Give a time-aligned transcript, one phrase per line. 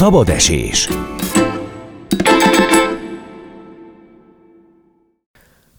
[0.00, 0.88] Szabad esés.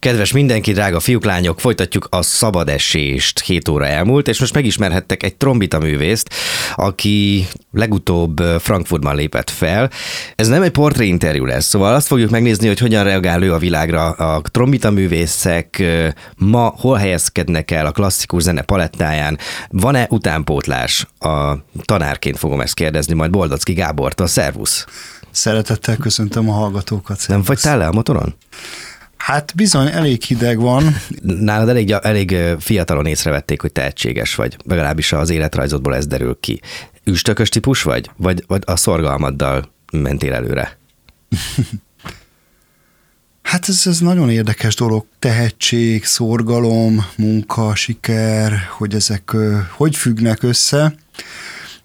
[0.02, 3.42] Kedves mindenki, drága fiúk, lányok, folytatjuk a szabad esést.
[3.42, 6.30] Két óra elmúlt, és most megismerhettek egy trombita művészt,
[6.76, 9.90] aki legutóbb Frankfurtban lépett fel.
[10.36, 14.10] Ez nem egy portréinterjú lesz, szóval azt fogjuk megnézni, hogy hogyan reagál ő a világra.
[14.10, 15.84] A trombita művészek
[16.36, 19.38] ma hol helyezkednek el a klasszikus zene palettáján.
[19.70, 21.08] Van-e utánpótlás?
[21.20, 21.54] A
[21.86, 24.28] tanárként fogom ezt kérdezni, majd Boldocki Gábortól.
[24.28, 24.86] Szervusz!
[25.32, 27.20] Szeretettel köszöntöm a hallgatókat.
[27.20, 27.48] Szervusz.
[27.48, 28.36] Nem fagytál le a motoron?
[29.26, 30.96] Hát bizony, elég hideg van.
[31.22, 36.62] Nálad elég, elég fiatalon észrevették, hogy tehetséges vagy, legalábbis az életrajzodból ez derül ki.
[37.04, 40.78] Üstökös típus vagy, vagy, vagy a szorgalmaddal mentél előre?
[43.42, 45.06] Hát ez, ez nagyon érdekes dolog.
[45.20, 49.36] Tehetség, szorgalom, munka, siker, hogy ezek
[49.72, 50.96] hogy függnek össze.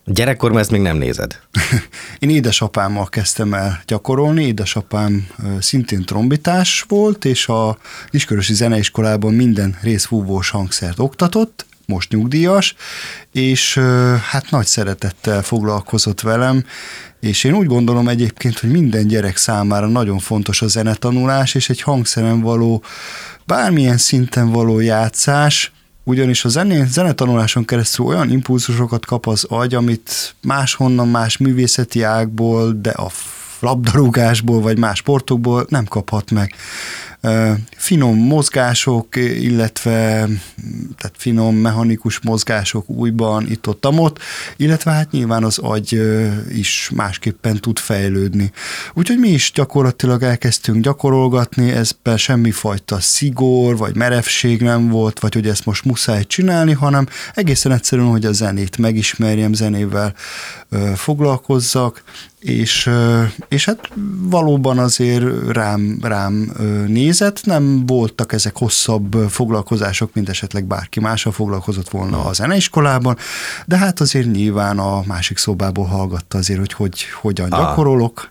[0.09, 1.41] Gyerekkorban ezt még nem nézed?
[2.19, 5.27] Én édesapámmal kezdtem el gyakorolni, édesapám
[5.59, 7.79] szintén trombitás volt, és a
[8.11, 12.75] Kiskörösi Zeneiskolában minden részfúvós hangszert oktatott, most nyugdíjas,
[13.33, 13.79] és
[14.31, 16.65] hát nagy szeretettel foglalkozott velem,
[17.21, 21.81] és én úgy gondolom egyébként, hogy minden gyerek számára nagyon fontos a zenetanulás, és egy
[21.81, 22.83] hangszeren való,
[23.45, 25.73] bármilyen szinten való játszás,
[26.09, 32.73] ugyanis a zené, zenetanuláson keresztül olyan impulzusokat kap az agy, amit máshonnan, más művészeti ágból,
[32.73, 33.11] de a
[33.61, 36.55] labdarúgásból vagy más sportokból nem kaphat meg
[37.77, 40.29] finom mozgások, illetve
[40.97, 44.19] tehát finom mechanikus mozgások újban, itt-ott, ott,
[44.57, 46.01] illetve hát nyilván az agy
[46.55, 48.53] is másképpen tud fejlődni.
[48.95, 55.49] Úgyhogy mi is gyakorlatilag elkezdtünk gyakorolgatni, ezben semmifajta szigor vagy merevség nem volt, vagy hogy
[55.49, 60.15] ezt most muszáj csinálni, hanem egészen egyszerűen, hogy a zenét megismerjem, zenével
[60.95, 62.03] foglalkozzak,
[62.41, 62.91] és,
[63.49, 66.53] és hát valóban azért rám, rám
[67.19, 73.17] nézett, nem voltak ezek hosszabb foglalkozások, mint esetleg bárki mással foglalkozott volna a zeneiskolában,
[73.67, 78.31] de hát azért nyilván a másik szobából hallgatta azért, hogy, hogy hogyan gyakorolok,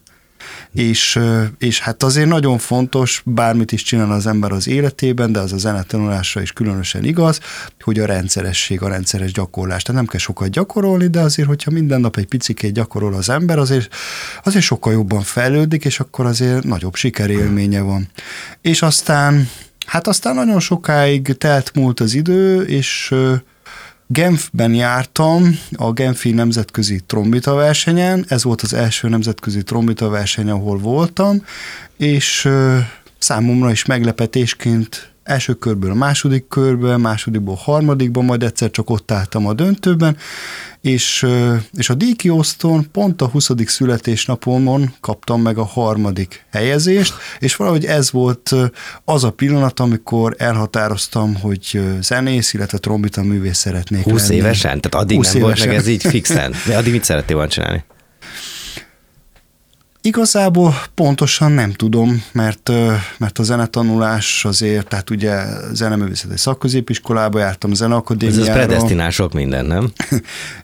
[0.75, 1.19] és,
[1.58, 5.58] és hát azért nagyon fontos, bármit is csinál az ember az életében, de az a
[5.58, 7.40] zenetanulásra is különösen igaz,
[7.80, 9.84] hogy a rendszeresség, a rendszeres gyakorlás.
[9.84, 13.58] Tehát nem kell sokat gyakorolni, de azért, hogyha minden nap egy picikét gyakorol az ember,
[13.58, 13.96] azért,
[14.44, 18.07] azért sokkal jobban fejlődik, és akkor azért nagyobb sikerélménye van.
[18.62, 19.50] És aztán,
[19.86, 23.13] hát aztán nagyon sokáig telt múlt az idő, és
[24.07, 30.77] Genfben jártam a Genfi nemzetközi trombita versenyen, ez volt az első nemzetközi trombita verseny, ahol
[30.77, 31.45] voltam,
[31.97, 32.49] és
[33.17, 39.47] számomra is meglepetésként első körből a második körbe, másodikból harmadikba, majd egyszer csak ott álltam
[39.47, 40.18] a döntőben,
[40.81, 41.25] és,
[41.74, 43.50] és a díjkiosztón pont a 20.
[43.66, 48.56] születésnapomon kaptam meg a harmadik helyezést, és valahogy ez volt
[49.06, 54.36] az a pillanat, amikor elhatároztam, hogy zenész, illetve trombita művész szeretnék 20 lenni.
[54.36, 54.81] évesen?
[54.81, 55.57] Tehát addig 20 nem évesen.
[55.57, 56.53] volt meg ez így fixen?
[56.68, 57.84] De addig mit szerettél volna csinálni?
[60.05, 62.71] Igazából pontosan nem tudom, mert,
[63.17, 65.43] mert a zenetanulás azért, tehát ugye
[65.73, 68.41] zeneművészeti szakközépiskolába jártam, zeneakadémiára.
[68.41, 69.91] Ez predestinál sok minden, nem?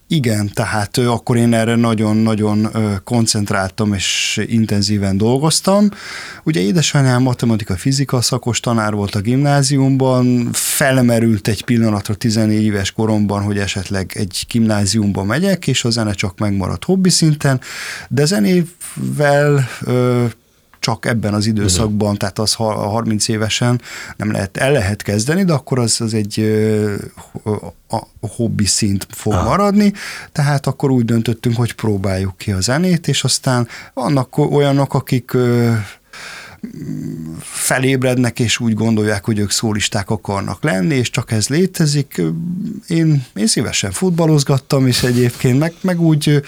[0.08, 2.70] Igen, tehát akkor én erre nagyon-nagyon
[3.04, 5.90] koncentráltam és intenzíven dolgoztam.
[6.44, 13.44] Ugye édesanyám matematika fizika szakos tanár volt a gimnáziumban, felmerült egy pillanatra 14 éves koromban,
[13.44, 17.62] hogy esetleg egy gimnáziumba megyek, és a zene csak megmaradt hobbi szinten,
[18.10, 19.31] de zenével
[20.82, 23.82] csak ebben az időszakban, tehát az 30 évesen
[24.18, 26.40] nem lehet, el lehet kezdeni, de akkor az, az egy
[28.20, 29.46] a hobbi szint fog ah.
[29.46, 29.94] maradni,
[30.32, 35.32] tehát akkor úgy döntöttünk, hogy próbáljuk ki a zenét, és aztán vannak olyanok, akik
[37.40, 42.22] felébrednek, és úgy gondolják, hogy ők szólisták akarnak lenni, és csak ez létezik.
[42.88, 46.42] Én, én szívesen futballozgattam, és egyébként meg, meg úgy,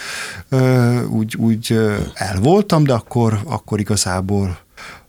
[1.09, 1.79] úgy, úgy
[2.13, 4.62] el voltam, de akkor, akkor igazából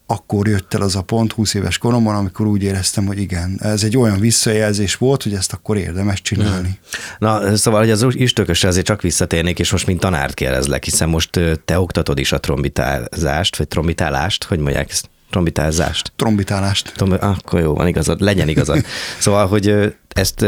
[0.06, 3.82] akkor jött el az a pont 20 éves koromban, amikor úgy éreztem, hogy igen, ez
[3.82, 6.78] egy olyan visszajelzés volt, hogy ezt akkor érdemes csinálni.
[7.18, 11.40] Na, szóval, hogy az istökösre azért csak visszatérnék, és most mint tanárt kérdezlek, hiszen most
[11.64, 15.08] te oktatod is a trombitázást, vagy trombitálást, hogy mondják ezt?
[15.30, 16.12] Trombitázást.
[16.16, 16.92] Trombitálást.
[16.96, 18.84] Trombi- akkor jó, van igazad, legyen igazad.
[19.18, 20.46] Szóval, hogy ezt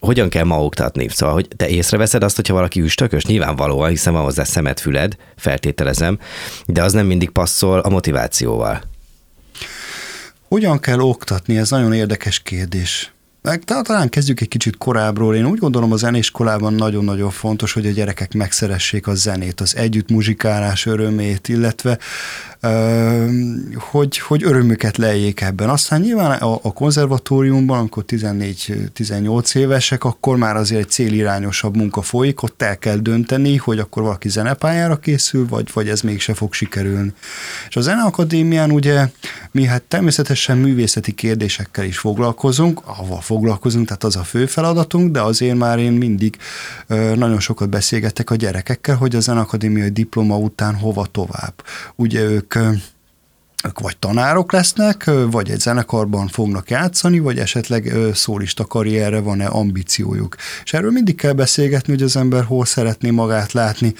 [0.00, 1.08] hogyan kell ma oktatni?
[1.08, 3.24] Szóval, hogy te észreveszed azt, hogyha valaki üstökös?
[3.24, 6.18] Nyilvánvalóan, hiszen van hozzá szemed, füled, feltételezem,
[6.66, 8.82] de az nem mindig passzol a motivációval.
[10.48, 11.56] Hogyan kell oktatni?
[11.58, 13.12] Ez nagyon érdekes kérdés.
[13.48, 15.34] Meg talán kezdjük egy kicsit korábbról.
[15.34, 20.10] Én úgy gondolom, a zenéskolában nagyon-nagyon fontos, hogy a gyerekek megszeressék a zenét, az együtt
[20.10, 21.98] muzsikálás örömét, illetve
[23.74, 25.68] hogy, hogy örömüket lejjék ebben.
[25.68, 32.42] Aztán nyilván a, a konzervatóriumban, amikor 14-18 évesek, akkor már azért egy célirányosabb munka folyik,
[32.42, 37.12] ott el kell dönteni, hogy akkor valaki zenepályára készül, vagy, vagy ez mégse fog sikerülni.
[37.68, 39.08] És a Zeneakadémián ugye
[39.50, 45.20] mi hát természetesen művészeti kérdésekkel is foglalkozunk, ahol foglalkozunk, tehát az a fő feladatunk, de
[45.20, 46.36] azért már én mindig
[47.14, 51.54] nagyon sokat beszélgetek a gyerekekkel, hogy a Zeneakadémiai diploma után hova tovább.
[51.94, 52.54] Ugye ők
[53.64, 60.36] ők vagy tanárok lesznek, vagy egy zenekarban fognak játszani, vagy esetleg szólista karrierre van-e ambíciójuk.
[60.64, 63.94] És erről mindig kell beszélgetni, hogy az ember hol szeretné magát látni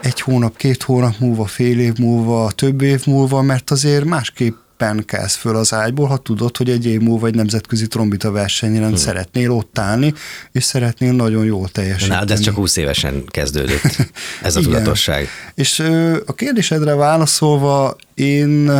[0.00, 5.04] egy hónap, két hónap múlva, fél év múlva, több év múlva, mert azért másképp éppen
[5.04, 8.96] kelsz föl az ágyból, ha tudod, hogy egy év múlva egy nemzetközi trombita versenyen hmm.
[8.96, 10.14] szeretnél ott állni,
[10.52, 12.18] és szeretnél nagyon jól teljesíteni.
[12.18, 13.96] Na, de ez csak 20 évesen kezdődött,
[14.42, 15.28] ez a tudatosság.
[15.54, 15.78] És
[16.26, 18.70] a kérdésedre válaszolva, én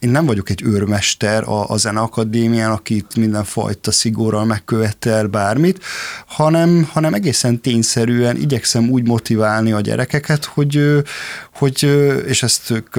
[0.00, 5.84] én nem vagyok egy őrmester a, a zeneakadémián, aki itt mindenfajta szigorral megkövetel bármit,
[6.26, 11.02] hanem, hanem egészen tényszerűen igyekszem úgy motiválni a gyerekeket, hogy,
[11.54, 11.82] hogy
[12.26, 12.96] és ezt ők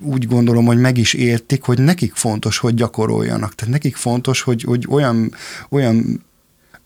[0.00, 3.54] úgy gondolom, hogy meg is értik, hogy nekik fontos, hogy gyakoroljanak.
[3.54, 5.34] Tehát nekik fontos, hogy, hogy olyan,
[5.68, 6.24] olyan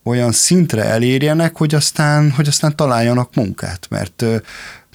[0.03, 4.25] olyan szintre elérjenek, hogy aztán, hogy aztán találjanak munkát, mert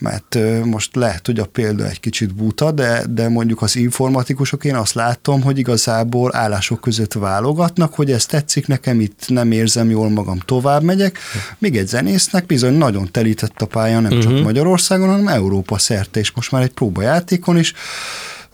[0.00, 4.74] mert most lehet, hogy a példa egy kicsit buta, de, de mondjuk az informatikusok, én
[4.74, 10.10] azt látom, hogy igazából állások között válogatnak, hogy ez tetszik nekem, itt nem érzem jól
[10.10, 11.18] magam, tovább megyek.
[11.58, 14.22] Még egy zenésznek bizony nagyon telített a pálya, nem uh-huh.
[14.22, 14.42] csak mhm.
[14.42, 17.72] Magyarországon, hanem Európa szerte, és most már egy próbajátékon is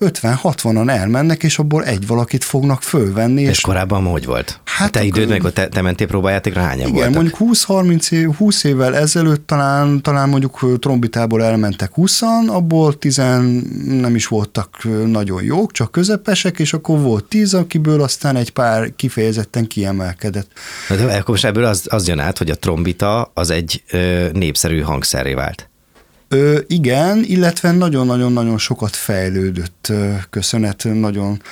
[0.03, 3.43] 50-60-an elmennek, és abból egy valakit fognak fölvenni.
[3.43, 4.61] És, és korábban hogy volt?
[4.65, 7.15] Hát te időd, meg te, te mentél próbájátékra, hányan igen, voltak?
[7.15, 13.17] mondjuk 20-30 év, 20 évvel ezelőtt talán, talán mondjuk trombitából elmentek 20 abból 10
[13.87, 18.93] nem is voltak nagyon jók, csak közepesek, és akkor volt 10, akiből aztán egy pár
[18.97, 20.51] kifejezetten kiemelkedett.
[20.89, 24.81] De akkor most ebből az, az jön át, hogy a trombita az egy ö, népszerű
[24.81, 25.71] hangszeré vált.
[26.33, 29.93] Ö, igen, illetve nagyon-nagyon-nagyon sokat fejlődött,
[30.31, 31.43] köszönet nagyon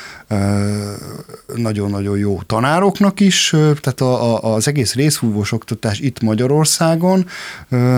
[1.54, 7.26] nagyon-nagyon jó tanároknak is, tehát a, a, az egész részhúvós oktatás itt Magyarországon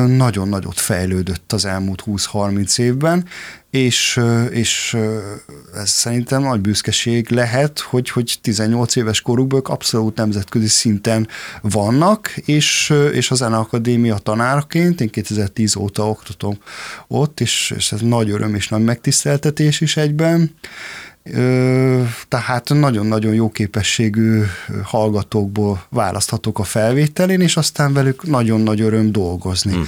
[0.07, 3.25] nagyon nagyot fejlődött az elmúlt 20-30 évben,
[3.73, 4.21] és,
[4.51, 4.97] és
[5.75, 11.29] ez szerintem nagy büszkeség lehet, hogy, hogy 18 éves korukból abszolút nemzetközi szinten
[11.63, 16.59] vannak, és, és az Akadémia tanáraként, én 2010 óta oktatom
[17.07, 20.55] ott, és, és ez nagy öröm és nagy megtiszteltetés is egyben,
[22.29, 24.43] tehát nagyon-nagyon jó képességű
[24.83, 29.73] hallgatókból választhatok a felvételén, és aztán velük nagyon nagy öröm dolgozni.
[29.73, 29.87] Hmm.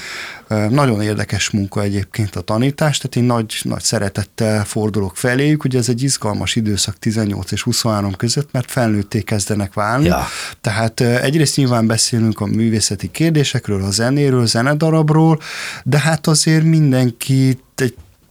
[0.69, 5.89] Nagyon érdekes munka egyébként a tanítás, tehát én nagy, nagy szeretettel fordulok feléjük, ugye ez
[5.89, 10.07] egy izgalmas időszak 18 és 23 között, mert felnőtté kezdenek válni.
[10.07, 10.27] Ja.
[10.61, 15.41] Tehát egyrészt nyilván beszélünk a művészeti kérdésekről, a zenéről, zenedarabról,
[15.85, 17.59] de hát azért mindenki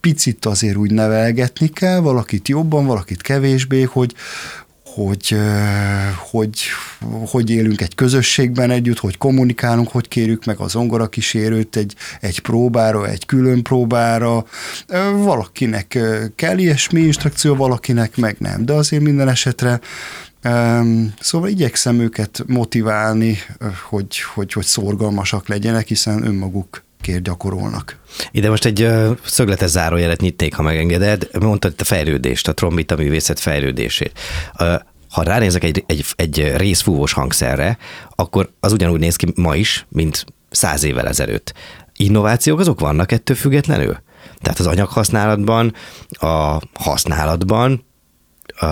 [0.04, 4.14] picit azért úgy nevelgetni kell, valakit jobban, valakit kevésbé, hogy,
[4.84, 5.36] hogy,
[6.32, 6.60] hogy,
[7.28, 10.78] hogy élünk egy közösségben együtt, hogy kommunikálunk, hogy kérjük meg az
[11.10, 14.46] kísérőt egy, egy próbára, egy külön próbára.
[15.16, 16.00] Valakinek
[16.36, 19.80] kell ilyesmi instrukció, valakinek meg nem, de azért minden esetre
[21.20, 23.38] Szóval igyekszem őket motiválni,
[23.90, 28.00] hogy, hogy, hogy szorgalmasak legyenek, hiszen önmaguk kér gyakorolnak.
[28.32, 28.90] Ide most egy
[29.26, 31.30] szögletes zárójelet nyitnék, ha megengeded.
[31.40, 34.20] Mondtad a fejlődést, a trombita művészet fejlődését.
[35.10, 37.78] Ha ránézek egy, egy, egy részfúvós hangszerre,
[38.16, 41.54] akkor az ugyanúgy néz ki ma is, mint száz évvel ezelőtt.
[41.98, 43.98] Innovációk azok vannak ettől függetlenül?
[44.42, 45.74] Tehát az anyaghasználatban,
[46.10, 47.86] a használatban,
[48.56, 48.66] a,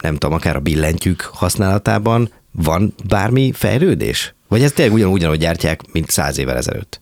[0.00, 4.34] nem tudom, akár a billentyűk használatában van bármi fejlődés?
[4.48, 7.00] Vagy ez tényleg ugyanúgy, ugyanúgy gyártják, mint száz évvel ezelőtt?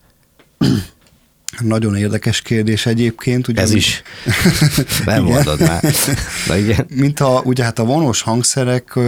[1.61, 3.49] Nagyon érdekes kérdés egyébként.
[3.49, 4.03] Ugye, Ez is.
[5.05, 5.83] Nem mondod már.
[6.47, 6.87] Na igen.
[7.03, 8.99] Mint a, ugye hát a vonós hangszerek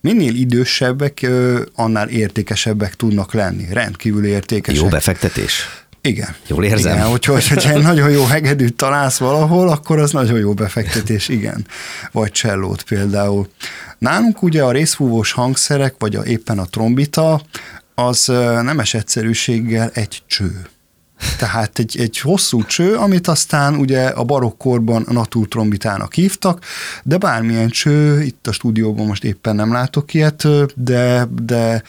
[0.00, 1.26] minél idősebbek,
[1.74, 3.66] annál értékesebbek tudnak lenni.
[3.72, 4.82] Rendkívül értékesek.
[4.82, 5.68] Jó befektetés.
[6.00, 6.34] Igen.
[6.46, 6.92] Jól érzem?
[6.92, 11.66] Igen, hogyha, hogyha egy nagyon jó hegedűt találsz valahol, akkor az nagyon jó befektetés, igen.
[12.12, 13.48] Vagy csellót például.
[13.98, 17.42] Nálunk ugye a részfúvós hangszerek, vagy a, éppen a trombita,
[17.98, 18.26] az
[18.62, 20.66] nemes egyszerűséggel egy cső.
[21.38, 26.64] tehát egy, egy hosszú cső, amit aztán ugye a barokkorban a naturtrombitának hívtak,
[27.02, 31.82] de bármilyen cső, itt a stúdióban most éppen nem látok ilyet, de, de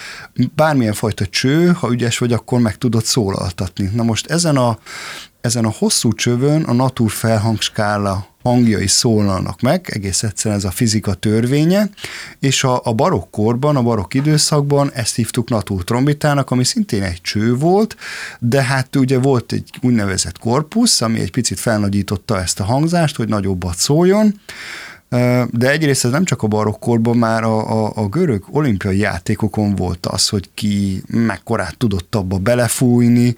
[0.56, 3.90] bármilyen fajta cső, ha ügyes vagy, akkor meg tudod szólaltatni.
[3.94, 4.78] Na most ezen a,
[5.42, 11.14] ezen a hosszú csövön a natur felhangskála hangjai szólalnak meg, egész egyszerűen ez a fizika
[11.14, 11.90] törvénye,
[12.40, 17.96] és a, a barokkorban, a barokk időszakban ezt hívtuk naturtrombitának, ami szintén egy cső volt,
[18.40, 23.28] de hát ugye volt egy úgynevezett korpusz, ami egy picit felnagyította ezt a hangzást, hogy
[23.28, 24.40] nagyobbat szóljon,
[25.50, 30.06] de egyrészt ez nem csak a barokkorban, már a, a, a görög olimpiai játékokon volt
[30.06, 33.36] az, hogy ki mekkorát tudott abba belefújni,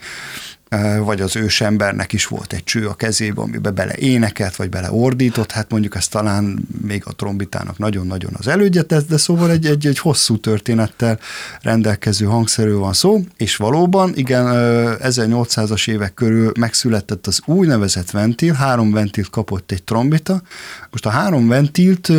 [1.03, 5.51] vagy az ősembernek is volt egy cső a kezében, amiben bele énekelt, vagy bele ordított,
[5.51, 9.87] hát mondjuk ez talán még a trombitának nagyon-nagyon az elődje tesz, de szóval egy, egy,
[9.87, 11.19] egy hosszú történettel
[11.61, 14.45] rendelkező hangszerű van szó, és valóban, igen,
[15.01, 20.41] 1800-as évek körül megszületett az úgynevezett ventil, három ventilt kapott egy trombita,
[20.91, 22.11] most a három ventilt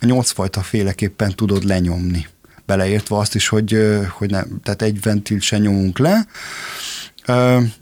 [0.00, 2.26] nyolcfajta féleképpen tudod lenyomni.
[2.66, 6.26] Beleértve azt is, hogy, hogy nem, tehát egy ventilt se nyomunk le,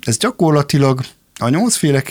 [0.00, 1.00] ez gyakorlatilag
[1.38, 2.02] a nyolcféle,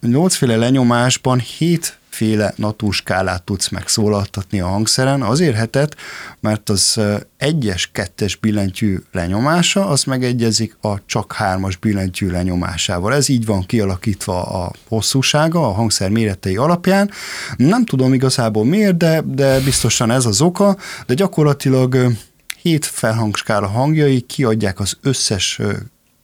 [0.00, 5.22] nyolcféle lenyomásban hétféle natúrskálát tudsz megszólaltatni a hangszeren.
[5.22, 5.96] Azért hetet,
[6.40, 7.00] mert az
[7.36, 13.14] egyes, kettes billentyű lenyomása, az megegyezik a csak hármas billentyű lenyomásával.
[13.14, 17.10] Ez így van kialakítva a hosszúsága a hangszer méretei alapján.
[17.56, 22.16] Nem tudom igazából miért, de, de biztosan ez az oka, de gyakorlatilag
[22.66, 25.60] hét felhangskála hangjai kiadják az összes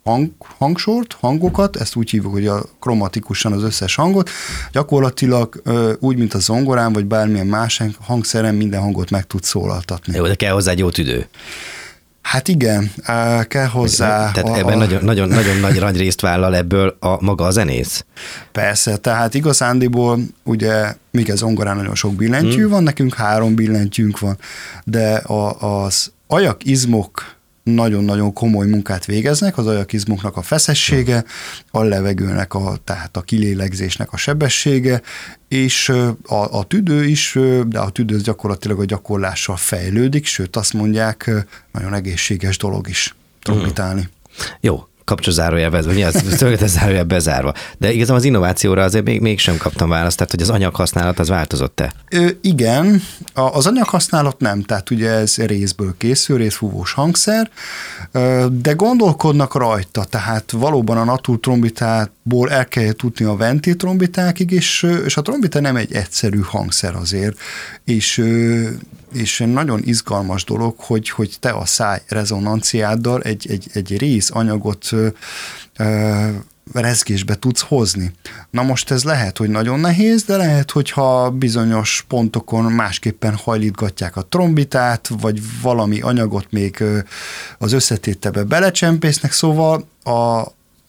[0.04, 4.30] hang, hangsort, hangokat, ezt úgy hívjuk, hogy a kromatikusan az összes hangot,
[4.72, 5.62] gyakorlatilag
[6.00, 10.16] úgy, mint a zongorán, vagy bármilyen más hangszeren minden hangot meg tud szólaltatni.
[10.16, 11.28] Jó, de kell hozzá egy jó tüdő.
[12.22, 12.92] Hát igen,
[13.49, 14.30] kell hozzá.
[14.30, 14.76] Tehát a, ebben a...
[14.76, 18.04] nagyon, nagyon, nagyon nagy, nagy részt vállal ebből a maga a zenész.
[18.52, 22.70] Persze, tehát igazándiból ugye, míg ez zongorán nagyon sok billentyű hmm.
[22.70, 24.38] van, nekünk három billentyűnk van,
[24.84, 31.25] de a, az ajakizmok nagyon-nagyon komoly munkát végeznek, az ajakizmoknak a feszessége,
[31.71, 35.03] a levegőnek, a, tehát a kilélegzésnek a sebessége,
[35.49, 35.89] és
[36.27, 41.31] a, a tüdő is, de a tüdő gyakorlatilag a gyakorlással fejlődik, sőt azt mondják,
[41.73, 44.09] nagyon egészséges dolog is trombitálni.
[44.61, 46.25] Jó, kapcsozárójelbe, vagy mi az,
[46.66, 47.54] zárójel bezárva.
[47.78, 51.92] De igazán az innovációra azért még, mégsem kaptam választ, tehát hogy az anyaghasználat az változott-e?
[52.11, 53.02] Ö, igen,
[53.35, 57.50] a, az anyaghasználat nem, tehát ugye ez részből készül, részfúvós hangszer,
[58.50, 65.23] de gondolkodnak rajta, tehát valóban a naturtrombitából el kell tudni a ventiltrombitákig, és, és a
[65.23, 67.38] trombita nem egy egyszerű hangszer azért,
[67.85, 68.25] és
[69.12, 74.90] és nagyon izgalmas dolog, hogy, hogy te a száj rezonanciáddal egy, egy, egy rész anyagot
[76.73, 78.12] rezgésbe tudsz hozni.
[78.50, 84.23] Na most ez lehet, hogy nagyon nehéz, de lehet, hogyha bizonyos pontokon másképpen hajlítgatják a
[84.23, 86.85] trombitát, vagy valami anyagot még
[87.59, 90.42] az összetétebe belecsempésznek, szóval a,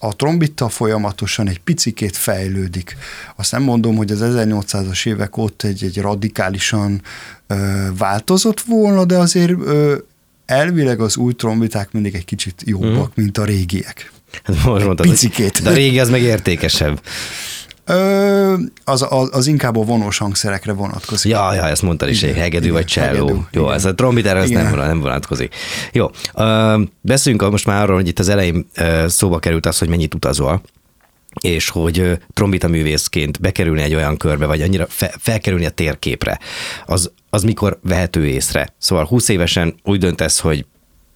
[0.04, 2.98] a trombita folyamatosan egy picikét fejlődik.
[3.36, 7.02] Azt nem mondom, hogy az 1800-as évek ott egy, egy radikálisan
[7.48, 9.96] ö, változott volna, de azért ö,
[10.46, 13.24] elvileg az új trombiták mindig egy kicsit jobbak, mm.
[13.24, 14.12] mint a régiek.
[14.44, 15.62] Hát most mondtad, picikét.
[15.62, 17.02] De a régi az meg értékesebb.
[17.86, 21.32] Ö, az, az, az inkább a vonós hangszerekre vonatkozik.
[21.32, 23.28] Ja, ja, ezt mondtad is, egy hegedű vagy cselló.
[23.52, 23.74] Jó, igen.
[23.74, 25.56] ez a trombitára ez nem, nem vonatkozik.
[25.92, 28.68] Jó, ö, beszéljünk most már arról, hogy itt az elején
[29.08, 30.62] szóba került az, hogy mennyit utazol
[31.42, 36.40] és hogy trombita művészként bekerülni egy olyan körbe, vagy annyira fe, felkerülni a térképre,
[36.86, 38.74] az, az mikor vehető észre?
[38.78, 40.66] Szóval 20 évesen úgy döntesz, hogy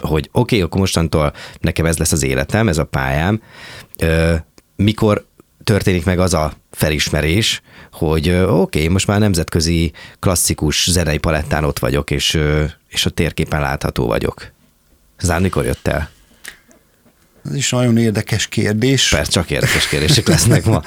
[0.03, 3.41] hogy oké, okay, akkor mostantól nekem ez lesz az életem, ez a pályám,
[4.75, 5.25] mikor
[5.67, 11.79] történik meg az a felismerés, hogy oké, okay, most már nemzetközi klasszikus zenei palettán ott
[11.79, 12.39] vagyok, és,
[12.87, 14.51] és a térképen látható vagyok.
[15.19, 16.09] Zár, mikor jött el?
[17.45, 19.09] Ez is nagyon érdekes kérdés.
[19.09, 20.83] Persze, csak érdekes kérdések lesznek ma.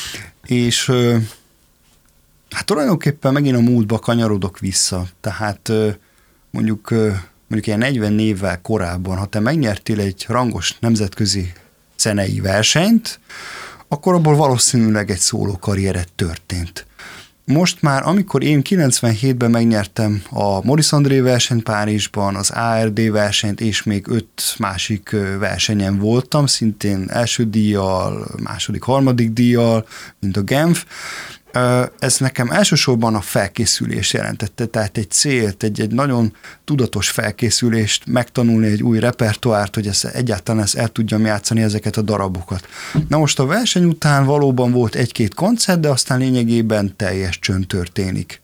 [0.46, 0.92] és
[2.50, 5.06] hát tulajdonképpen megint a múltba kanyarodok vissza.
[5.20, 5.72] Tehát
[6.50, 6.90] mondjuk
[7.46, 11.52] mondjuk ilyen 40 évvel korábban, ha te megnyertél egy rangos nemzetközi
[11.98, 13.20] zenei versenyt,
[13.88, 16.86] akkor abból valószínűleg egy szóló karrieret történt.
[17.44, 23.82] Most már, amikor én 97-ben megnyertem a Maurice André versenyt Párizsban, az ARD versenyt, és
[23.82, 29.86] még öt másik versenyen voltam, szintén első díjjal, második, harmadik díjjal,
[30.20, 30.84] mint a Genf,
[31.98, 38.66] ez nekem elsősorban a felkészülés jelentette, tehát egy célt, egy, egy nagyon tudatos felkészülést, megtanulni
[38.66, 42.68] egy új repertoárt, hogy ezt egyáltalán ezt el tudjam játszani ezeket a darabokat.
[43.08, 48.40] Na most a verseny után valóban volt egy-két koncert, de aztán lényegében teljes csönd történik.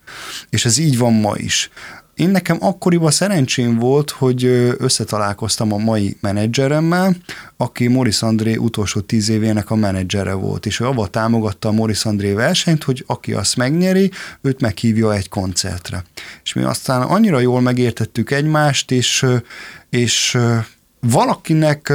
[0.49, 1.69] És ez így van ma is.
[2.15, 4.43] Én nekem akkoriban szerencsém volt, hogy
[4.77, 7.15] összetalálkoztam a mai menedzseremmel,
[7.57, 12.05] aki Morris André utolsó tíz évének a menedzsere volt, és ő avval támogatta a Morris
[12.05, 16.03] André versenyt, hogy aki azt megnyeri, őt meghívja egy koncertre.
[16.43, 19.25] És mi aztán annyira jól megértettük egymást, és,
[19.89, 20.37] és
[20.99, 21.93] valakinek,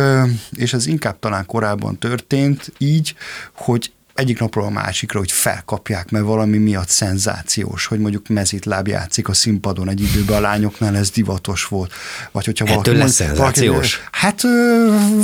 [0.50, 3.14] és ez inkább talán korábban történt így,
[3.52, 9.28] hogy egyik napról a másikra, hogy felkapják, mert valami miatt szenzációs, hogy mondjuk mezitláb játszik
[9.28, 11.92] a színpadon egy időben a lányoknál, ez divatos volt.
[12.32, 12.88] Vagy hogyha valaki...
[12.88, 13.96] Ettől lesz szenzációs?
[13.96, 14.42] Valaki, hát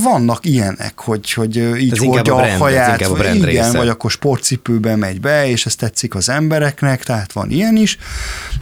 [0.03, 3.77] vannak ilyenek, hogy, hogy így ez hordja a, brand, haját, a vagy, igen, része.
[3.77, 7.99] vagy akkor sportcipőben megy be, és ez tetszik az embereknek, tehát van ilyen is.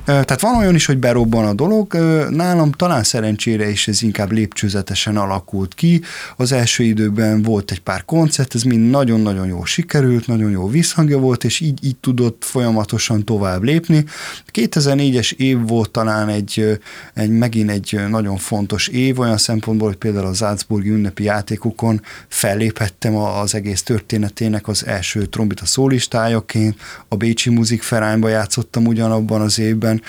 [0.04, 1.94] Tehát van olyan is, hogy berobban a dolog.
[2.30, 6.00] Nálam talán szerencsére is ez inkább lépcsőzetesen alakult ki.
[6.36, 10.68] Az első időben volt egy pár koncert, ez mind nagyon-nagyon jó sikerült, sikerült, nagyon jó
[10.68, 14.04] visszhangja volt, és így, így tudott folyamatosan tovább lépni.
[14.52, 16.78] 2004-es év volt talán egy,
[17.14, 23.16] egy megint egy nagyon fontos év, olyan szempontból, hogy például a Salzburgi ünnepi játékokon felléphettem
[23.16, 26.76] az egész történetének az első trombita szólistájaként,
[27.08, 30.02] a Bécsi Muzikferányba játszottam ugyanabban az évben,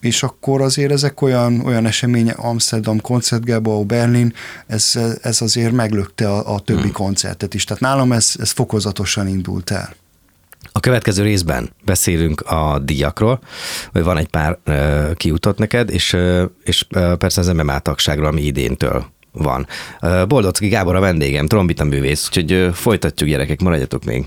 [0.00, 4.34] és akkor azért ezek olyan, olyan események, Amsterdam, Koncertgebau, Berlin,
[4.66, 6.92] ez, ez azért meglökte a, a többi hmm.
[6.92, 7.64] koncertet is.
[7.64, 9.94] Tehát nálam ez, ez fokozatosan indult el.
[10.72, 13.40] A következő részben beszélünk a díjakról,
[13.92, 18.26] hogy van egy pár uh, kiutott neked, és, uh, és uh, persze az MMA tagságról,
[18.26, 19.66] ami idéntől van.
[20.02, 24.26] Uh, Boldocki Gábor a vendégem, trombita művész, úgyhogy uh, folytatjuk gyerekek, maradjatok még.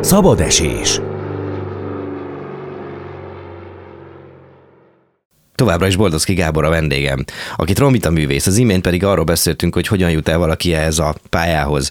[0.00, 1.00] Szabad esés.
[5.62, 7.24] Továbbra is Boldozki Gábor a vendégem,
[7.56, 8.46] aki trombita művész.
[8.46, 11.90] Az imént pedig arról beszéltünk, hogy hogyan jut el valaki ehhez a pályához,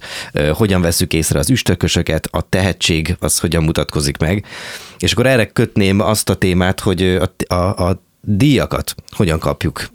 [0.54, 4.46] hogyan veszük észre az üstökösöket, a tehetség az hogyan mutatkozik meg.
[5.00, 9.90] És akkor erre kötném azt a témát, hogy a, a, a díjakat hogyan kapjuk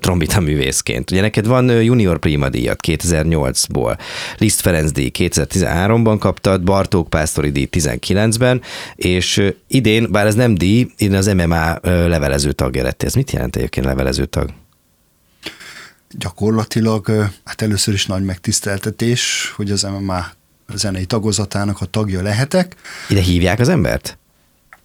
[0.00, 1.10] trombita művészként.
[1.10, 3.98] Ugye neked van Junior Prima díjat 2008-ból,
[4.38, 8.62] Liszt Ferenc díj 2013-ban kaptad, Bartók Pásztori díj 19-ben,
[8.94, 13.02] és idén, bár ez nem díj, idén az MMA levelező tagja lett.
[13.02, 14.50] Ez mit jelent egyébként levelező tag?
[16.18, 20.26] Gyakorlatilag, hát először is nagy megtiszteltetés, hogy az MMA
[20.74, 22.76] zenei tagozatának a tagja lehetek.
[23.08, 24.18] Ide hívják az embert?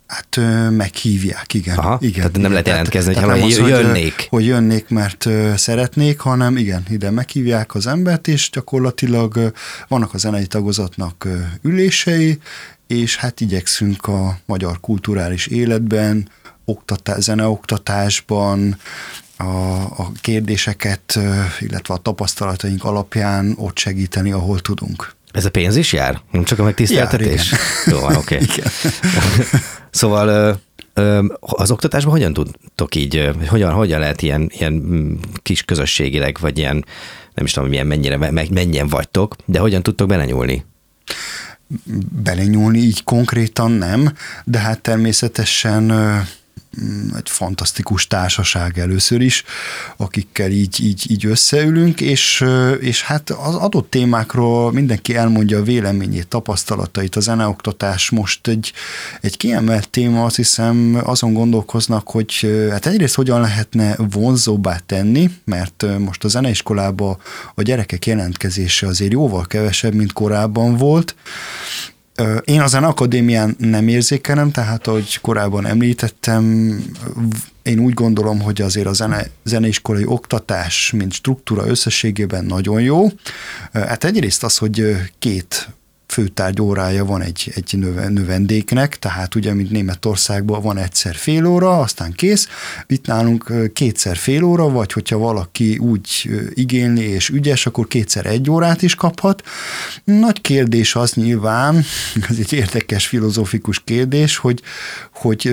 [0.10, 1.78] Hát meghívják, igen.
[1.78, 4.16] Aha, igen tehát nem lehet jelentkezni, tehát, hogy jönnék.
[4.16, 9.52] Hogy, hogy jönnék, mert szeretnék, hanem igen, ide meghívják az embert, és gyakorlatilag
[9.88, 11.28] vannak a zenei tagozatnak
[11.62, 12.40] ülései,
[12.88, 16.30] és hát igyekszünk a magyar kulturális életben,
[16.66, 18.78] oktatá, zeneoktatásban,
[19.38, 21.20] a, a kérdéseket,
[21.60, 25.12] illetve a tapasztalataink alapján ott segíteni, ahol tudunk.
[25.32, 26.22] Ez a pénz is jár?
[26.32, 27.54] Nem csak a megtiszteltetés?
[27.86, 28.40] Jó, oké.
[28.50, 28.64] Okay.
[29.92, 30.60] szóval
[31.40, 36.86] az oktatásban hogyan tudtok így, hogyan, hogyan lehet ilyen, ilyen mm, kis közösségileg, vagy ilyen,
[37.34, 40.66] nem is tudom, milyen mennyire, mennyien vagytok, de hogyan tudtok belenyúlni?
[42.24, 45.92] Belenyúlni így konkrétan nem, de hát természetesen
[47.16, 49.44] egy fantasztikus társaság először is,
[49.98, 52.46] akikkel így, így, így összeülünk, és,
[52.80, 57.16] és hát az adott témákról mindenki elmondja a véleményét, tapasztalatait.
[57.16, 58.74] A zeneoktatás most egy,
[59.22, 65.86] egy kiemelt téma, azt hiszem azon gondolkoznak, hogy hát egyrészt hogyan lehetne vonzóbbá tenni, mert
[65.98, 67.18] most a zeneiskolában
[67.56, 71.16] a gyerekek jelentkezése azért jóval kevesebb, mint korábban volt,
[72.44, 76.76] én az akadémián nem érzékelem, tehát ahogy korábban említettem,
[77.64, 83.08] én úgy gondolom, hogy azért a zene, zeneiskolai oktatás, mint struktúra összességében nagyon jó.
[83.74, 85.70] Hát egyrészt az, hogy két
[86.20, 87.78] főtárgy órája van egy, egy
[88.10, 92.48] növendéknek, tehát ugye, mint Németországban van egyszer fél óra, aztán kész.
[92.88, 98.50] Itt nálunk kétszer fél óra, vagy hogyha valaki úgy igényli és ügyes, akkor kétszer egy
[98.50, 99.44] órát is kaphat.
[100.04, 101.76] Nagy kérdés az nyilván,
[102.30, 104.62] ez egy érdekes filozófikus kérdés, hogy,
[105.14, 105.52] hogy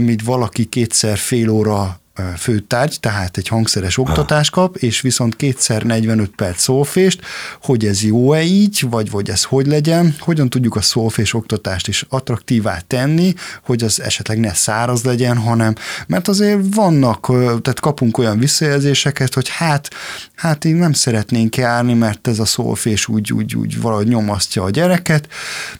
[0.00, 2.00] mit valaki kétszer fél óra
[2.36, 7.20] főtárgy, tehát egy hangszeres oktatás kap, és viszont kétszer 45 perc szólfést,
[7.62, 12.04] hogy ez jó-e így, vagy, vagy ez hogy legyen, hogyan tudjuk a szólfés oktatást is
[12.08, 15.74] attraktívá tenni, hogy az esetleg ne száraz legyen, hanem,
[16.06, 19.88] mert azért vannak, tehát kapunk olyan visszajelzéseket, hogy hát,
[20.34, 24.70] hát én nem szeretnénk járni, mert ez a szólfés úgy, úgy, úgy valahogy nyomasztja a
[24.70, 25.28] gyereket,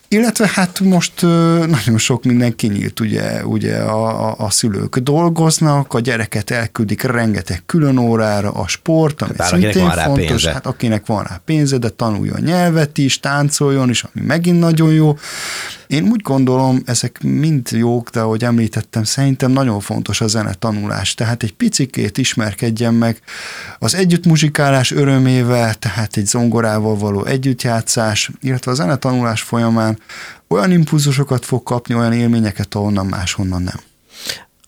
[0.08, 1.22] illetve hát most
[1.66, 7.62] nagyon sok minden kinyílt, ugye, ugye a, a, a szülők dolgoznak, a gyereket elküldik rengeteg
[7.66, 10.52] külön órára, a sport, ami Bár szintén van rá fontos, pénze.
[10.52, 15.18] hát akinek van rá pénze, de tanuljon nyelvet is, táncoljon is, ami megint nagyon jó.
[15.86, 21.14] Én úgy gondolom, ezek mind jók, de ahogy említettem, szerintem nagyon fontos a zene tanulás.
[21.14, 23.20] Tehát egy picikét ismerkedjen meg
[23.78, 29.98] az együttmuzsikálás örömével, tehát egy zongorával való együttjátszás, illetve a zenetanulás folyamán
[30.48, 33.80] olyan impulzusokat fog kapni, olyan élményeket, ahonnan máshonnan nem.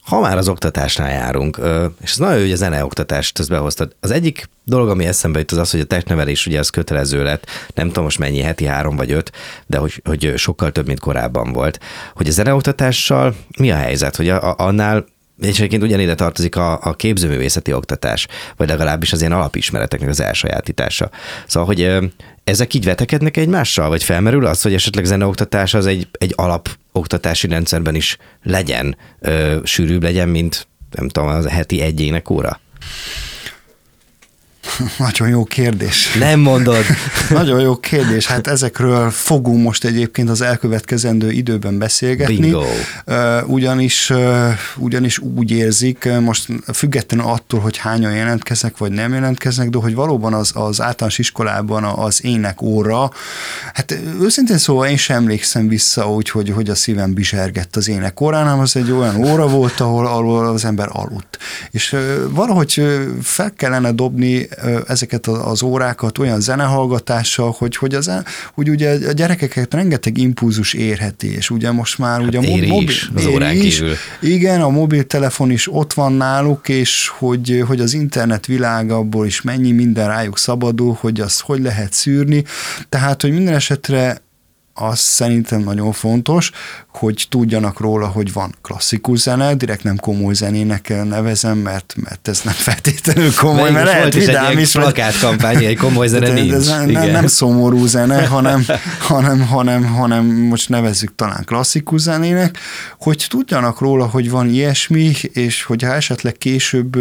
[0.09, 1.61] Ha már az oktatásnál járunk,
[2.01, 3.97] és ez nagyon jó, hogy a zeneoktatást ezt behoztad.
[4.01, 7.47] Az egyik dolog, ami eszembe jut, az az, hogy a testnevelés ugye az kötelező lett,
[7.75, 9.33] nem tudom most mennyi, heti három vagy öt,
[9.67, 11.81] de hogy, hogy sokkal több, mint korábban volt.
[12.15, 15.05] Hogy a zeneoktatással mi a helyzet, hogy a, a, annál
[15.41, 21.11] és egyébként ugyanide tartozik a, a képzőművészeti oktatás, vagy legalábbis az ilyen alapismereteknek az elsajátítása.
[21.47, 22.11] Szóval, hogy
[22.45, 26.33] ezek így vetekednek egymással, vagy felmerül az, hogy esetleg zeneoktatás az egy, egy
[26.99, 32.61] alapoktatási rendszerben is legyen, ö, sűrűbb legyen, mint nem tudom, az heti egy énekóra?
[34.99, 36.13] Nagyon jó kérdés.
[36.19, 36.85] Nem mondod.
[37.31, 38.27] Nagyon jó kérdés.
[38.27, 42.37] Hát ezekről fogunk most egyébként az elkövetkezendő időben beszélgetni.
[42.37, 42.65] Bingo.
[43.47, 44.13] Ugyanis,
[44.77, 50.35] ugyanis úgy érzik, most függetlenül attól, hogy hányan jelentkeznek, vagy nem jelentkeznek, de hogy valóban
[50.35, 53.11] az, az általános iskolában az ének óra,
[53.75, 58.21] hát őszintén szóval én sem emlékszem vissza úgy, hogy, hogy a szívem bizsergett az ének
[58.21, 61.39] órán, hanem az egy olyan óra volt, ahol, ahol az ember aludt.
[61.71, 61.97] És
[62.31, 62.83] valahogy
[63.23, 64.49] fel kellene dobni
[64.87, 68.11] ezeket az órákat olyan zenehallgatással, hogy, hogy, az,
[68.55, 72.83] hogy ugye a gyerekeket rengeteg impulzus érheti, és ugye most már ugye a Hát éri
[72.83, 73.77] is az órán is.
[73.77, 73.95] kívül.
[74.21, 79.71] Igen, a mobiltelefon is ott van náluk, és hogy, hogy az internet világából is mennyi
[79.73, 82.45] minden rájuk szabadul, hogy azt hogy lehet szűrni.
[82.89, 84.21] Tehát, hogy minden esetre
[84.79, 86.51] az szerintem nagyon fontos,
[86.93, 92.41] hogy tudjanak róla, hogy van klasszikus zene, direkt nem komoly zenének nevezem, mert, mert ez
[92.45, 94.73] nem feltétlenül komoly, Melyik mert lehet vidám is.
[94.73, 96.53] plakátkampány, egy komoly zene nincs.
[96.53, 97.11] ez nem, Igen.
[97.11, 98.65] nem szomorú zene, hanem,
[98.99, 102.59] hanem, hanem, hanem most nevezzük talán klasszikus zenének,
[102.99, 106.97] hogy tudjanak róla, hogy van ilyesmi, és hogyha esetleg később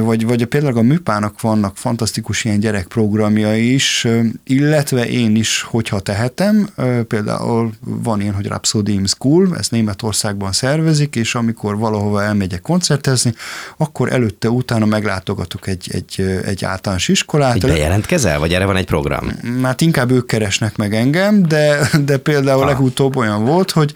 [0.00, 4.06] vagy, vagy például a műpának vannak fantasztikus ilyen gyerekprogramjai is,
[4.44, 6.68] illetve én is, hogyha tehetem,
[7.08, 13.32] például van ilyen, hogy Rhapsody in School, ezt Németországban szervezik, és amikor valahova elmegyek koncertezni,
[13.76, 17.56] akkor előtte, utána meglátogatok egy, egy, egy általános iskolát.
[17.56, 19.30] Így bejelentkezel, vagy erre van egy program?
[19.62, 22.66] Hát inkább ők keresnek meg engem, de, de például Ah.
[22.68, 23.94] legutóbb olyan volt, hogy,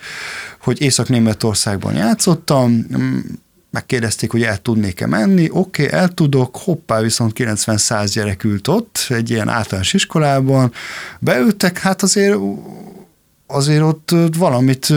[0.58, 3.18] hogy Észak-Németországban játszottam, mm,
[3.72, 9.06] megkérdezték, hogy el tudnék-e menni, oké, okay, el tudok, hoppá, viszont 90-100 gyerek ült ott,
[9.08, 10.72] egy ilyen általános iskolában,
[11.20, 12.38] beültek, hát azért
[13.46, 14.94] azért ott valamit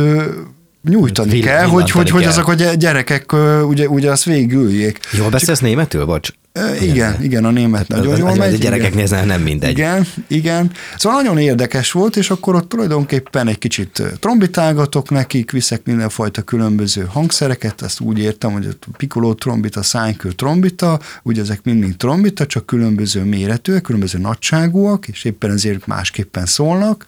[0.90, 3.34] nyújtani Vill- kell, hogy, hogy, hogy azok a gy- gyerekek
[3.68, 5.00] ugye, ugye azt végigüljék.
[5.12, 6.30] Jól beszélsz németül, bocs?
[6.52, 8.54] Ö, Igen, igen, a német nagyon Az- jól megy.
[8.54, 9.26] A gyerekeknél igen.
[9.28, 9.70] nem mindegy.
[9.72, 10.72] Igen, igen.
[10.98, 17.06] Szóval nagyon érdekes volt, és akkor ott tulajdonképpen egy kicsit trombitálgatok nekik, viszek mindenfajta különböző
[17.10, 22.66] hangszereket, ezt úgy értem, hogy a piccolo trombita, szánykő trombita, ugye ezek mind-mind trombita, csak
[22.66, 27.06] különböző méretűek, különböző nagyságúak, és éppen ezért másképpen szólnak.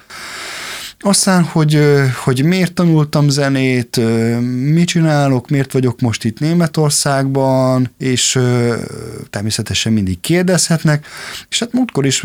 [1.07, 1.81] Aztán, hogy,
[2.23, 3.99] hogy miért tanultam zenét,
[4.73, 8.39] mit csinálok, miért vagyok most itt Németországban, és
[9.29, 11.07] természetesen mindig kérdezhetnek,
[11.49, 12.23] és hát múltkor is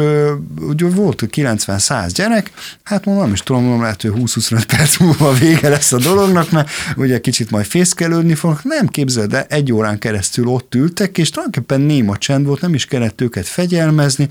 [0.60, 2.50] ugye volt 90-100 gyerek,
[2.82, 6.50] hát mondom, nem is tudom, mondom, lehet, hogy 20-25 perc múlva vége lesz a dolognak,
[6.50, 8.64] mert ugye kicsit majd fészkelődni fognak.
[8.64, 12.84] Nem képzeld, de egy órán keresztül ott ültek, és tulajdonképpen néma csend volt, nem is
[12.84, 14.28] kellett őket fegyelmezni.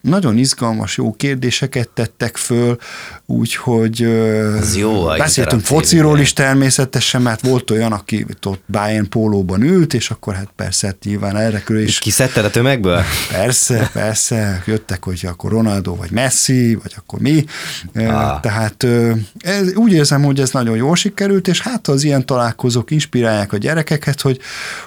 [0.00, 2.78] Nagyon izgalmas, jó kérdéseket tettek föl,
[3.26, 9.62] úgyhogy ö, Az jó, beszéltünk fociról is természetesen, mert volt olyan, aki ott Bayern pólóban
[9.62, 13.02] ült, és akkor hát persze, hát nyilván erre körül is kiszedted a tömegből?
[13.30, 17.44] Persze, persze, jöttek, hogy akkor Ronaldo, vagy Messi, vagy akkor mi.
[17.94, 18.40] Ah.
[18.40, 18.86] Tehát
[19.38, 23.56] ez, úgy érzem, hogy ez nagyon jól sikerült, és hát az ilyen találkozók inspirálják a
[23.56, 24.38] gyerekeket, hogy,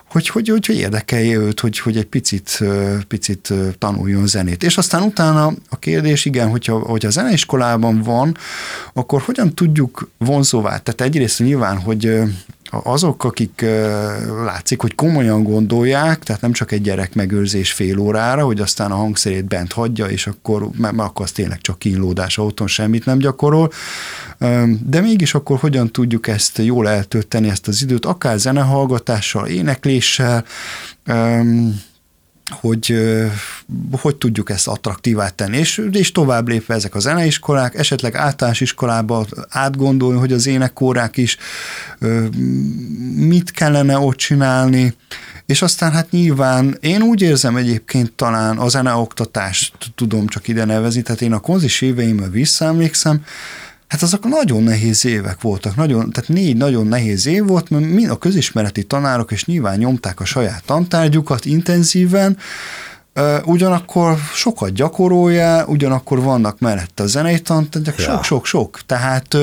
[0.10, 2.60] hogy, hogy, hogy, hogy érdekelje őt, hogy, hogy egy picit,
[3.08, 4.64] picit tanuljon zenét.
[4.64, 8.38] És aztán utána a kérdés, igen, hogyha, hogyha zeneiskolában van,
[8.98, 10.78] akkor hogyan tudjuk vonzóvá?
[10.78, 12.20] Tehát egyrészt nyilván, hogy
[12.70, 13.66] azok, akik
[14.44, 18.96] látszik, hogy komolyan gondolják, tehát nem csak egy gyerek megőrzés fél órára, hogy aztán a
[18.96, 23.72] hangszerét bent hagyja, és akkor, mert akkor az tényleg csak kínlódás, otthon semmit nem gyakorol,
[24.86, 30.46] de mégis akkor hogyan tudjuk ezt jól eltölteni, ezt az időt, akár zenehallgatással, énekléssel,
[32.52, 32.96] hogy
[33.92, 39.26] hogy tudjuk ezt attraktívát tenni, és, és tovább lépve ezek a zeneiskolák, esetleg általános iskolába
[39.50, 41.38] átgondolni, hogy az énekkórák is
[43.16, 44.96] mit kellene ott csinálni,
[45.46, 51.02] és aztán hát nyilván én úgy érzem egyébként talán a zeneoktatást tudom csak ide nevezni,
[51.02, 53.24] tehát én a konzis éveimmel visszaemlékszem,
[53.96, 58.10] Hát azok nagyon nehéz évek voltak, nagyon, tehát négy nagyon nehéz év volt, mert mind
[58.10, 62.38] a közismereti tanárok is nyilván nyomták a saját tantárgyukat intenzíven,
[63.46, 69.38] ugyanakkor sokat gyakorolja, ugyanakkor vannak mellette a zenei tantárgyak, sok-sok-sok, tehát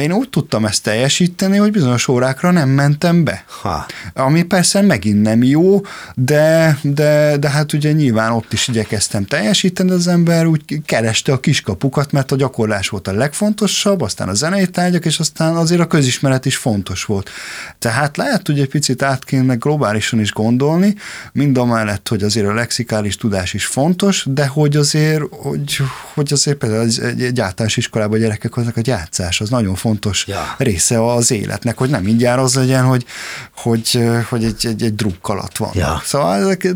[0.00, 3.44] én úgy tudtam ezt teljesíteni, hogy bizonyos órákra nem mentem be.
[3.60, 3.86] Ha.
[4.14, 5.80] Ami persze megint nem jó,
[6.14, 11.40] de, de, de hát ugye nyilván ott is igyekeztem teljesíteni, az ember úgy kereste a
[11.40, 15.86] kiskapukat, mert a gyakorlás volt a legfontosabb, aztán a zenei tárgyak, és aztán azért a
[15.86, 17.30] közismeret is fontos volt.
[17.78, 20.94] Tehát lehet, hogy egy picit át kéne globálisan is gondolni,
[21.32, 25.76] mind a mellett, hogy azért a lexikális tudás is fontos, de hogy azért, hogy,
[26.14, 30.26] hogy azért például egy, egy általános iskolában a gyerekek azok a játszás, az nagyon fontos
[30.26, 30.54] ja.
[30.58, 33.04] része az életnek, hogy nem mindjárt az legyen, hogy,
[33.56, 35.70] hogy, hogy egy, egy, egy drukkalat van.
[35.74, 36.00] Ja.
[36.04, 36.74] Szóval ezek